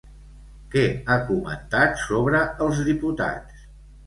Què 0.75 0.85
ha 1.07 1.17
comentat 1.31 2.01
sobre 2.05 2.41
els 2.69 2.81
diputats? 2.89 3.63